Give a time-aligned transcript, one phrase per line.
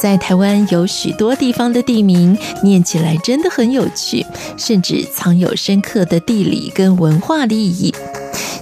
[0.00, 4.24] 在台湾有许多地方的地名念起来真的很有趣，
[4.56, 7.94] 甚至藏有深刻的地理跟文化的意义。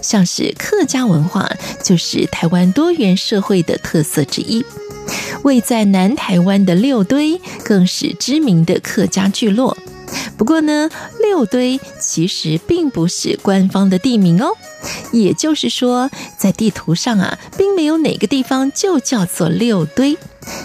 [0.00, 1.50] 像是客家文化，
[1.82, 4.64] 就是台湾多元社会的特色之一。
[5.42, 9.76] 位在南台湾的六堆，更是知名的客家聚落。
[10.36, 10.88] 不过呢，
[11.20, 14.52] 六堆其实并不是官方的地名哦。
[15.12, 20.18] 也就是说，在地图上啊，并没有哪个地方就叫做六堆。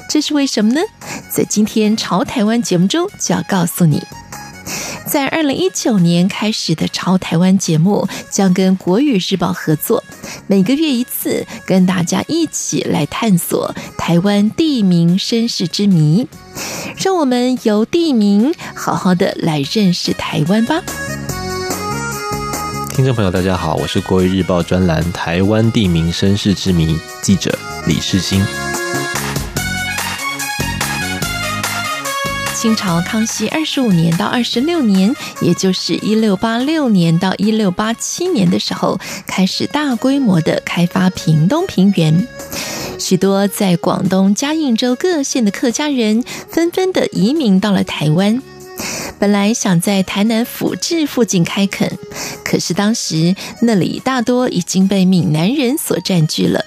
[0.09, 0.81] 这是为什么呢？
[1.29, 4.01] 在今天《潮台湾》节目中就要告诉你。
[5.07, 10.03] 在二零一九年开始的《潮台湾》节目将跟国语日报合作，
[10.47, 16.27] 每个月一次，跟大家一起来探索台湾地名身世之谜。
[16.97, 20.81] 让我们由地名好好的来认识台湾吧。
[22.93, 28.43] 听众朋友，大家好，我是国语日报专栏《台湾地名身世之谜》记者李世兴。
[32.59, 42.27] 清朝康熙二十五年到二十六年，也就是一六八六年到一六八七年的时候，开始大规模的开发屏东平原。
[42.97, 48.41] 许多在广东嘉应州各县的客家人纷纷的移民到了台湾。
[49.19, 51.91] 本来想在台南府治附近开垦，
[52.43, 56.65] 可是当时那里大多已经被闽南人所占据了。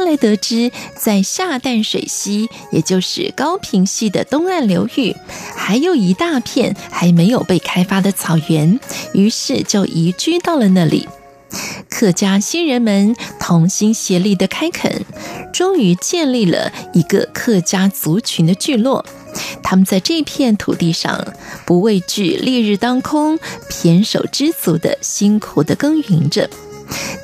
[0.00, 5.14] 后来得知，在下淡水溪，也就是高屏溪的东岸流域，
[5.54, 8.80] 还有一大片还没有被开发的草原，
[9.12, 11.06] 于是就移居到了那里。
[11.90, 15.04] 客家新人们同心协力的开垦，
[15.52, 19.04] 终于建立了一个客家族群的聚落。
[19.62, 21.34] 他们在这片土地上，
[21.66, 26.48] 不畏惧烈日当空，胼手胝足的辛苦的耕耘着。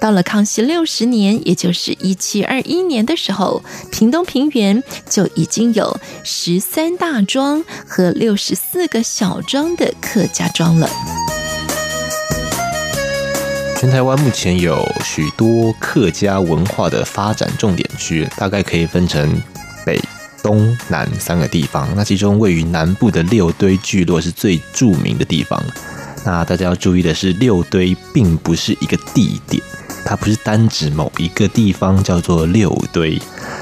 [0.00, 10.88] 到了康熙六十年，也就是一七二一年的时候，屏东平原就已经有十三大庄和六十四个小庄的客家庄了。
[13.78, 19.42] 全台湾目前有许多客家文化的发展重点区，大概可以分成
[19.84, 20.00] 北、
[20.42, 21.86] 东、南三个地方。
[21.94, 25.62] 那其中位于南部的六堆聚落是最著名的地方。
[26.26, 29.62] 那大家要注意的是，六堆并不是一个地点，
[30.04, 33.16] 它不是单指某一个地方叫做六堆，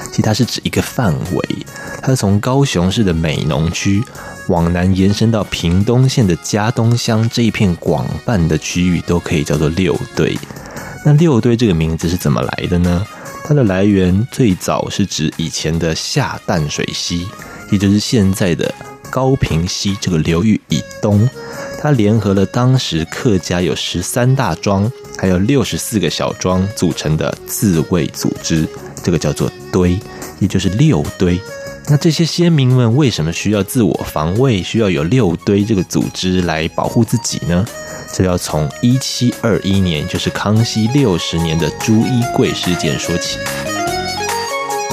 [0.09, 1.65] 其实它是指一个范围。
[2.01, 4.03] 它是从高雄市的美浓区
[4.47, 10.35] 往南延伸到屏东县的佳东乡这一片广泛的区域，都可以叫做六堆。
[11.05, 13.05] 那六堆这个名字是怎么来的呢？
[13.43, 17.27] 它的来源最早是指以前的下淡水溪，
[17.71, 18.73] 也就是现在的
[19.11, 21.29] 高屏溪这个流域以东。
[21.85, 28.67] 它联合了当时客家有十三大庄，还有六十四个小庄组成的自卫组织，
[29.03, 29.95] 这个叫做堆，
[30.39, 31.39] 也就是六堆。
[31.87, 37.63] 那这些先民们为什么需要自我防卫，需要有六堆这个组织来保护自己呢？
[38.11, 43.37] 这要从一七二一年，就是康熙六十年的朱一贵事件说起。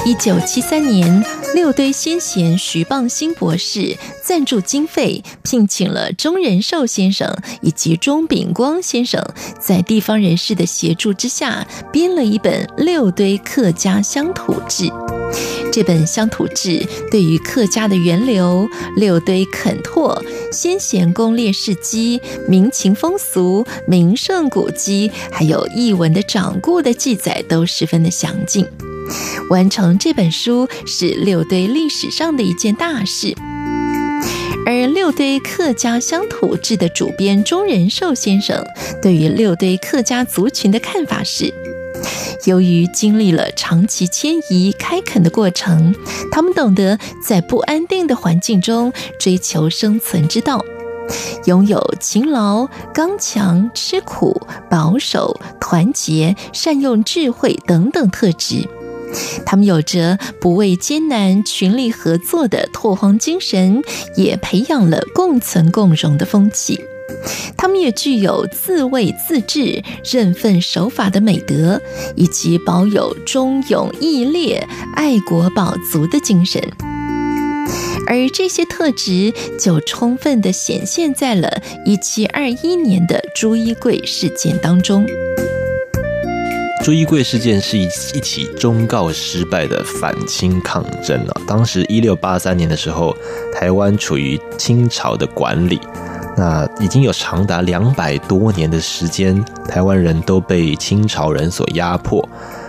[0.05, 7.31] 一九七三年，六堆先贤徐蚌兴博士赞助经费，聘请了钟仁寿先生
[7.61, 9.23] 以及钟秉光先生，
[9.59, 14.85] 在地方人士的协助之下，编了一本《六堆客家乡土志》。
[15.71, 28.65] 这本乡土志对于客家的源流、六堆垦拓、先贤功烈事迹、民情风俗、名胜古迹，还有译文的掌故的记载，都十分的详尽。
[29.49, 33.35] 完成这本书是六堆历史上的一件大事，
[34.65, 38.63] 而六堆客家乡土志的主编钟仁寿先生
[39.01, 41.53] 对于六堆客家族群的看法是：
[42.45, 45.93] 由于经历了长期迁移开垦的过程，
[46.31, 50.63] 他们懂得在不安定的环境中追求生存之道，
[51.45, 58.67] 拥有勤劳、刚强、吃苦、保守、团结、善用智慧等等特质。
[59.45, 63.81] 他们有着不畏艰难、群力合作的拓荒精神，
[64.15, 66.79] 也培养了共存共荣的风气。
[67.55, 71.81] 他们也具有自卫自治、认份守法的美德，
[72.15, 76.61] 以及保有忠勇义烈、爱国保族的精神。
[78.05, 85.05] 而这些特质就充分地显现在了一七二一年的朱一贵事件当中。
[86.83, 91.41] 朱一贵事件是一一起忠告失败的反清抗争啊！
[91.47, 93.15] 当时一六八三年的时候，
[93.53, 95.79] 台湾处于清朝的管理，
[96.35, 102.27] 那已经有长达两百多年的时间，台湾人都被清朝人所压迫，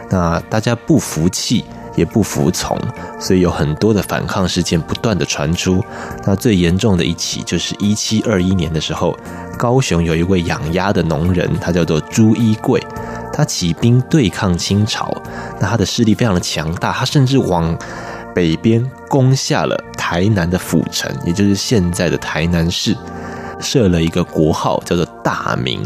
[0.08, 1.64] 那大家不服气。
[1.96, 2.78] 也不服从，
[3.20, 5.82] 所以有很多的反抗事件不断的传出。
[6.24, 9.16] 那最严重的一起就是一七二一年的时候，
[9.58, 12.84] 高雄有一位养鸭的农人，他叫做朱一贵，
[13.32, 15.14] 他起兵对抗清朝。
[15.60, 17.76] 那他的势力非常的强大，他甚至往
[18.34, 22.96] 北边攻下了台南的府城，也就是现在的台南市，
[23.60, 25.80] 设了一个国号叫做大明，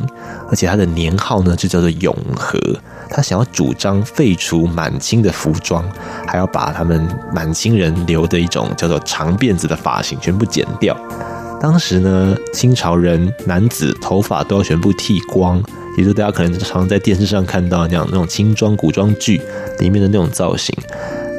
[0.49, 2.59] 而且他的年号呢就叫做永和。
[3.11, 5.85] 他想要主张废除满清的服装，
[6.27, 10.97] 还要把他们满清人留的一种叫做长辫子的发型全部剪掉。
[11.61, 15.61] 当时呢，清朝人男子头发都要全部剃光，
[15.97, 19.41] 也就大家可能常在电视上看到那样那种清装古装剧
[19.81, 20.73] 里面的那种造型。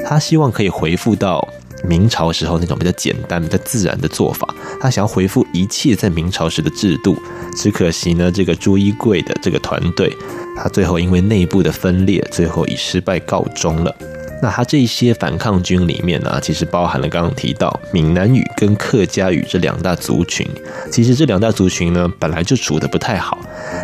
[0.05, 1.47] 他希望可以恢复到
[1.87, 4.53] 明朝时候那种比较简单、比较自然的做法。
[4.81, 7.15] 他想要恢复一切在明朝时的制度，
[7.55, 10.11] 只可惜呢，这个朱一贵的这个团队。
[10.61, 13.95] 他最后因为内部的分裂，最后以失败告终了。
[14.41, 20.47] 那他这些反抗军里面呢，其实包含了刚刚提到闽南语跟客家语这两大族群。
[20.89, 23.37] 其实这两大族群呢，本来就处得不太好。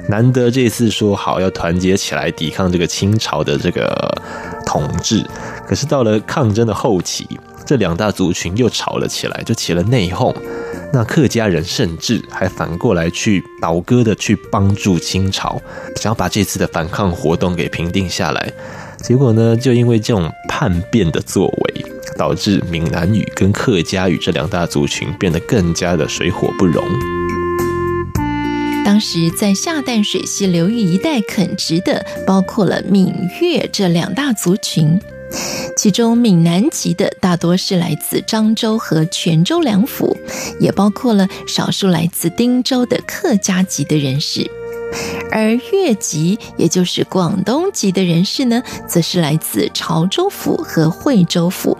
[0.07, 3.89] 难得这次说好要团结起来抵抗这个清朝的这个
[4.65, 5.25] 统治，
[5.67, 7.27] 可是到了抗争的后期，
[7.65, 10.33] 这两大族群又吵了起来，就起了内讧。
[10.95, 15.61] 那客家人甚至还反过来去倒戈的去帮助清朝，
[15.97, 18.53] 想要把这次的反抗活动给平定下来。
[19.01, 21.85] 结果呢，就因为这种叛变的作为，
[22.17, 26.81] 导致闽南语跟客家语这两大族群变得更加的水火不容。
[28.85, 34.97] 当时在下淡水溪流域一带垦殖的，包括了闽粤这两大族群。
[35.75, 40.17] 其中闽南籍的大多是来自漳州和泉州两府，
[40.59, 44.49] 也包括了少数来自汀州的客家籍的人士，
[45.31, 51.77] 而粤籍，也就是广东籍的人士呢，则是来自潮州府和惠州府。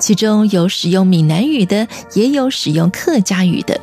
[0.00, 3.78] 其中有使用闽南语的，也有使用客家语的。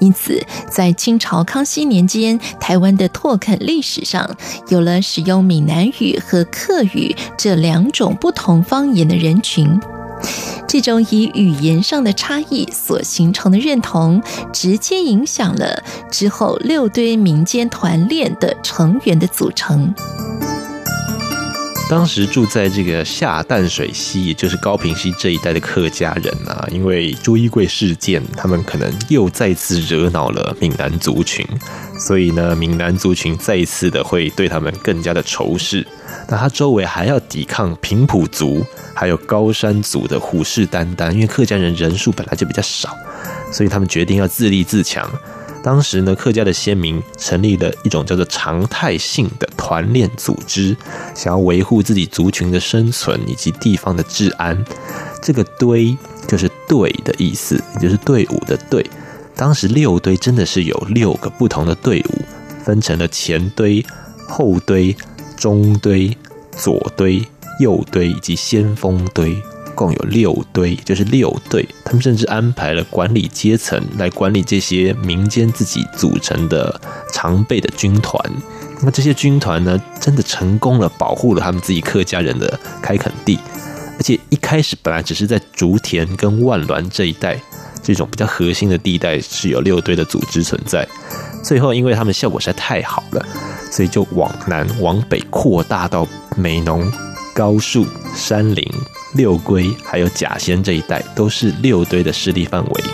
[0.00, 4.36] 因此，在清朝康熙年间，台湾的拓垦历史上，
[4.68, 9.80] 有了使用闽南语和客语这两种不同方言的人群。
[10.66, 14.22] 这种以语言上的差异所形成的认同，
[14.52, 19.94] 直接影响了之后六堆民间团练的成员的组成。
[21.88, 31.46] 当时住在这个下淡水溪，也就是高屏溪这一带的客家人啊，因为朱一贵事件，他们可能又再次惹恼了闽南族群，
[31.96, 35.86] 所以呢，闽南族群再一次的会对他们更加的仇视。
[36.28, 42.96] 那他周围还要抵抗平埔族，还有高山族的虎视眈眈，因为客家人人数本来就比较少，
[43.52, 45.08] 所以他们决定要自立自强。
[45.66, 50.76] 当时呢，客家的先民成立了一种叫做常态性的团练组织，
[51.12, 54.64] 想要维护自己族群的生存以及地方的治安。
[55.20, 55.96] 这个“堆”
[56.28, 58.88] 就是“队”的意思，也就是队伍的“队”。
[59.34, 62.22] 当时六堆真的是有六个不同的队伍，
[62.64, 63.84] 分成了前堆、
[64.28, 64.96] 后堆、
[65.36, 66.16] 中堆、
[66.52, 67.20] 左堆、
[67.58, 69.36] 右堆以及先锋堆。
[69.76, 71.64] 共有六堆，就是六队。
[71.84, 76.80] 他们甚至安排了管理阶层来管理这些民间自己组成的
[77.12, 78.20] 常备的军团。
[78.82, 83.38] 那这些军团呢，真的成功了，保护了他们自己客家人的开垦地。
[83.98, 87.40] 而且一开始本来只是在竹田跟万峦这一带
[87.82, 90.86] 这种比较核心的地带是有六队的组织存在。
[91.42, 93.24] 最后因为他们效果实在太好了，
[93.70, 96.06] 所以就往南往北扩大到
[96.36, 96.92] 美浓、
[97.32, 98.70] 高树、山林。
[99.16, 102.84] 六龟还有甲仙这一带都是六堆的势力范围。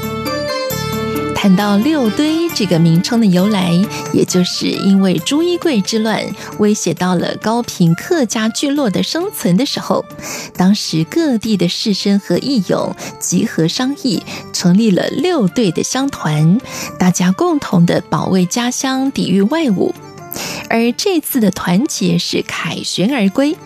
[1.35, 3.73] 谈到六堆这个名称的由来，
[4.12, 6.25] 也就是因为朱一贵之乱
[6.61, 10.05] 威胁到了高屏客家聚落的生存的时候，
[10.55, 16.61] 当时各地的士绅和义勇集合商议，成立了六队的乡团，
[16.97, 19.93] 大家共同的保卫家乡，抵御外侮。
[20.71, 23.57] 而这次的团结是凯旋而归。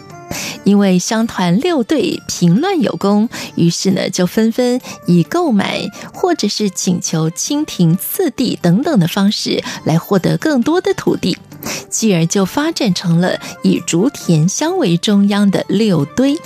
[0.65, 11.39] 因为乡团六队平乱有功，于是呢就纷纷以购买或者是请求清廷赐地等等的方式来获得更多的土地，
[11.89, 16.37] 继而就发展成了以竹田乡为中央的六堆。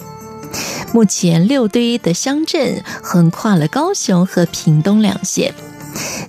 [0.93, 5.55] 目前六堆的乡镇横跨了高雄和屏东两县，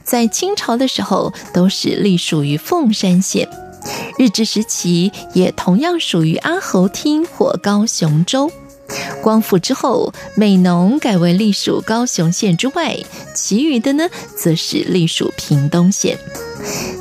[0.03, 3.49] 在清朝的时候都是隶属于凤山县，
[4.17, 8.51] 日治时期也同样属于阿侯厅或高雄州。
[9.21, 12.97] 光复之后，美浓改为隶属高雄县之外，
[13.33, 16.17] 其余的呢，则是隶属屏东县。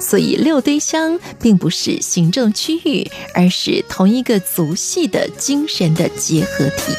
[0.00, 6.94] 所以六堆乡并不是行政区域，而是同一个族系的精神的结合体。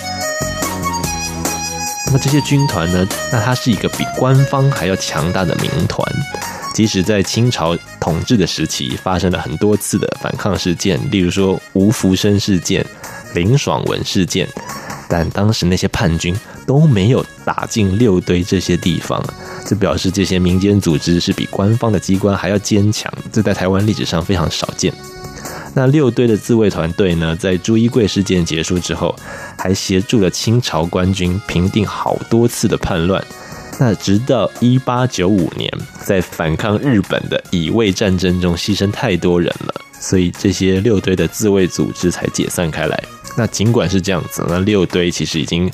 [2.08, 3.08] 那么这些军团呢？
[3.32, 6.06] 那它是一个比官方还要强大的民团。
[6.74, 12.86] 即使在清朝统治的时期，发生了很多次的反抗事件，例如说吴福生事件、
[13.34, 14.46] 林爽文事件。
[15.08, 16.34] 但当时那些叛军
[16.66, 19.22] 都没有打进六堆这些地方，
[19.66, 24.94] 这表示这些民间组织是比官方的机关还要坚强，这在台湾历史上非常少见。
[25.74, 29.14] 那六堆的自卫团队呢，在朱一贵事件结束之后，
[29.58, 33.22] 还协助了清朝官军平定好多次的叛乱。
[33.80, 35.72] 那直到一八九五年，
[36.04, 43.04] 在反抗日本的乙未战争中牺牲太多人了，所以这些六堆的自卫组织才解散开来。
[43.38, 45.72] 那尽管是这样子，那六堆其实已经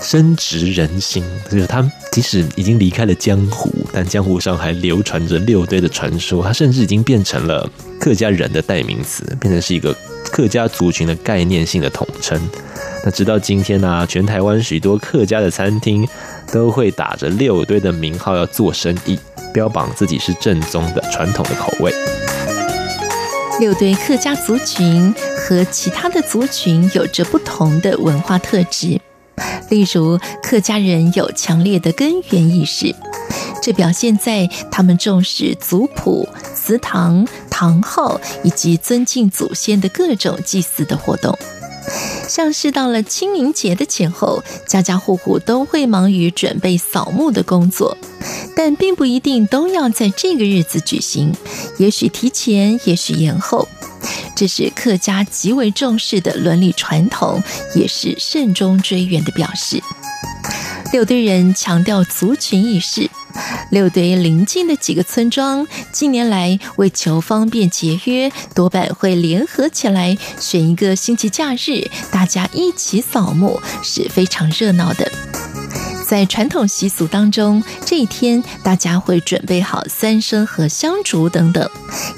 [0.00, 6.42] 深植人心，就是他即使已经离开了江湖，但江湖上还流传着六堆的传说。
[6.42, 9.92] 它甚至已经变成了客家人的代名词，变成是一个
[10.30, 12.40] 客家族群的概念性的统称。
[13.04, 16.06] 那直到今天呢、全台湾许多客家的餐厅
[16.52, 19.18] 都会打着六堆的名号要做生意，
[19.52, 21.92] 标榜自己是正宗的传统的口味。
[23.60, 29.00] 六堆客家族群和其他的族群有着不同的文化特质，
[29.68, 32.94] 例如客家人有强烈的根源意识，
[33.62, 41.38] 这表现在他们重视族谱、祠堂、堂号以及尊敬祖先的各种祭祀的活动。
[42.30, 47.98] 像是到了清明节的前后，家家户户都会忙于准备扫墓的工作，
[48.54, 51.34] 但并不一定都要在这个日子举行，
[51.78, 53.66] 也许提前，也许延后。
[54.36, 57.42] 这是客家极为重视的伦理传统，
[57.74, 59.82] 也是慎终追远的表示。
[60.92, 63.10] 六堆人强调族群意识。
[63.70, 75.10] 六堆邻近的几个村庄，近年来为求方便节约，多半会联合起来选一个星期假日，大家一起扫墓，是非常热闹的。
[76.04, 81.70] 在传统习俗当中，这一天大家会准备好三牲和香烛等等，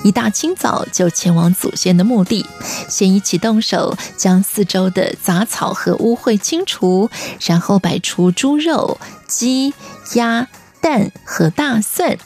[0.03, 2.47] 一大清早就前往祖先的墓地，
[2.89, 7.11] 先一起动手将四周的杂草和污秽清除，
[7.43, 9.75] 然后摆出猪肉、鸡、
[10.15, 10.49] 鸭。
[10.83, 12.19] 蛋和大蒜，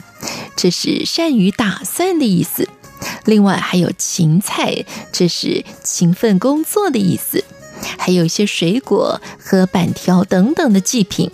[0.57, 2.67] 这是善于打算的意思。
[3.23, 4.83] 另外还有芹菜，
[5.13, 7.45] 这是勤奋工作的意思。
[7.97, 11.31] 还有一些水果和板条等等的祭品。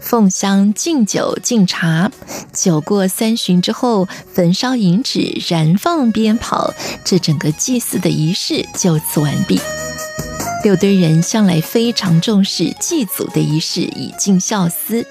[0.00, 2.10] 奉香、敬酒、敬茶，
[2.52, 6.72] 酒过三巡之后，焚烧银纸，燃放鞭炮，
[7.04, 9.60] 这整个祭祀的仪式就此完毕。
[10.64, 15.06] 六堆人向来非常重视祭祖的仪式，以尽孝思。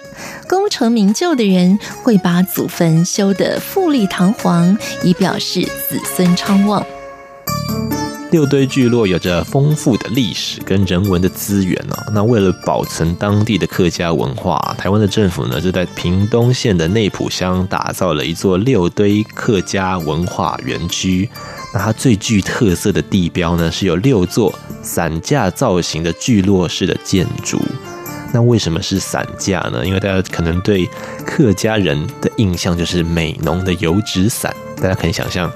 [0.47, 6.85] 功成名就的人会把祖坟修得富丽堂皇，以表示子孙昌旺。
[8.29, 12.11] 六堆聚落有着丰富的历史跟人文的资源哦。
[12.13, 21.29] 那为了保存当地的客家文化，台湾的政府呢就在屏东县的内埔乡打造了一座六堆客家文化园区。
[21.73, 27.59] 那它最具特色的地标呢，是有六座伞架造型的聚落式的建筑。
[28.33, 29.85] 那为什么是伞架呢？
[29.85, 30.85] 因为大家可能对
[31.25, 35.49] 客家人的印象就是美浓的油纸伞，大家可以想象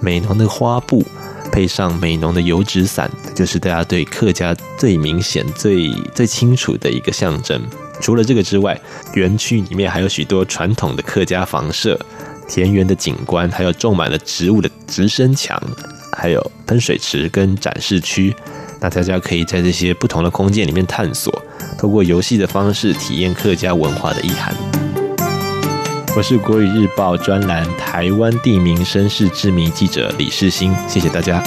[0.00, 1.04] 美浓的花布
[1.52, 7.60] 配上美浓的油纸伞，就是大家对客家最明显、最最清楚的一个象征。
[8.00, 8.78] 除了这个之外，
[9.14, 11.98] 园区里面还有许多传统的客家房舍。
[12.48, 15.60] 田园的景观，还有种满了植物的植生墙，
[16.12, 18.32] 还有喷水池跟展示区，
[18.78, 21.42] 那大家可以在这些不同的空间里面探索，
[21.76, 24.54] 透过游戏的方式体验客家文化的意涵。
[26.16, 31.42] 我是国语日报专栏台湾地名身世之谜记者李世兴，谢谢大家。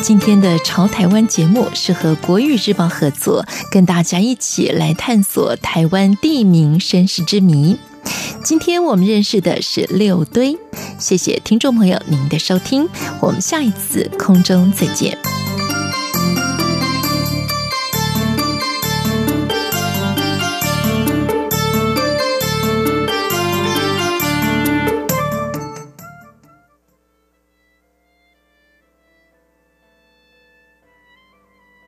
[0.00, 7.76] 今天的潮台湾节目是和国语日报合作，跟大家一起来探索台湾地名身世之谜。
[8.44, 10.56] 今天我们认识的是六堆，
[11.00, 12.88] 谢谢听众朋友您的收听，
[13.18, 15.18] 我们下一次空中再见。